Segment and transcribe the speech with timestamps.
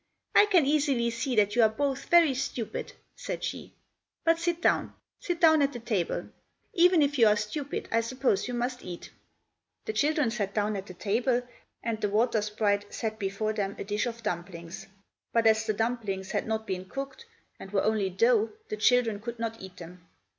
[0.33, 3.75] "I can easily see that you are both very stupid," said she.
[4.23, 6.27] "But sit down; sit down at the table.
[6.73, 9.11] Even if you are stupid I suppose you must eat."
[9.85, 11.43] The children sat down at the table,
[11.83, 14.87] and the water sprite set before them a dish of dumplings,
[15.33, 17.27] but as the dumplings had not been cooked
[17.59, 20.07] and were only dough the children could not eat them.